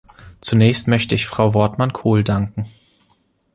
Zunächst 0.39 0.87
möchte 0.87 1.13
ich 1.13 1.27
Frau 1.27 1.53
Wortmann-Kool 1.53 2.23
danken. 2.23 2.65